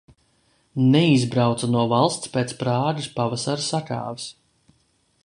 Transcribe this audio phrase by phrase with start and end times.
[0.93, 4.29] Neizbrauca no valsts pēc Prāgas pavasara sakāves.